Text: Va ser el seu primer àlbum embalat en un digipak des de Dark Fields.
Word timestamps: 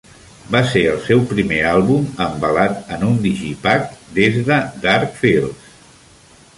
Va 0.53 0.61
ser 0.69 0.81
el 0.93 0.95
seu 1.07 1.21
primer 1.33 1.59
àlbum 1.73 2.07
embalat 2.27 2.91
en 2.97 3.05
un 3.11 3.21
digipak 3.29 3.87
des 4.19 4.41
de 4.51 4.61
Dark 4.87 5.17
Fields. 5.23 5.75